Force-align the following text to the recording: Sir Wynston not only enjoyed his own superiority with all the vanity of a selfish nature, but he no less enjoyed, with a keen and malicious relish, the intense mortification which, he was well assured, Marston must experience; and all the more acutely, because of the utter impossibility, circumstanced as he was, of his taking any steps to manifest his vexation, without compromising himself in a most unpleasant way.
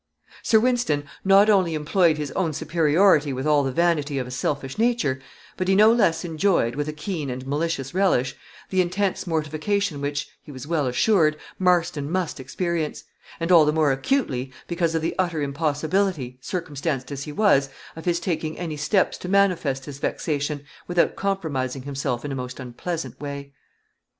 Sir 0.41 0.59
Wynston 0.59 1.03
not 1.23 1.47
only 1.47 1.75
enjoyed 1.75 2.17
his 2.17 2.31
own 2.31 2.53
superiority 2.53 3.31
with 3.33 3.45
all 3.45 3.61
the 3.61 3.71
vanity 3.71 4.17
of 4.17 4.25
a 4.25 4.31
selfish 4.31 4.79
nature, 4.79 5.21
but 5.57 5.67
he 5.67 5.75
no 5.75 5.93
less 5.93 6.25
enjoyed, 6.25 6.73
with 6.73 6.87
a 6.87 6.91
keen 6.91 7.29
and 7.29 7.45
malicious 7.45 7.93
relish, 7.93 8.35
the 8.71 8.81
intense 8.81 9.27
mortification 9.27 10.01
which, 10.01 10.27
he 10.41 10.51
was 10.51 10.65
well 10.65 10.87
assured, 10.87 11.37
Marston 11.59 12.09
must 12.09 12.39
experience; 12.39 13.03
and 13.39 13.51
all 13.51 13.63
the 13.63 13.71
more 13.71 13.91
acutely, 13.91 14.51
because 14.67 14.95
of 14.95 15.03
the 15.03 15.13
utter 15.19 15.39
impossibility, 15.43 16.39
circumstanced 16.41 17.11
as 17.11 17.25
he 17.25 17.31
was, 17.31 17.69
of 17.95 18.05
his 18.05 18.19
taking 18.19 18.57
any 18.57 18.77
steps 18.77 19.19
to 19.19 19.29
manifest 19.29 19.85
his 19.85 19.99
vexation, 19.99 20.65
without 20.87 21.15
compromising 21.15 21.83
himself 21.83 22.25
in 22.25 22.31
a 22.31 22.35
most 22.35 22.59
unpleasant 22.59 23.19
way. 23.21 23.53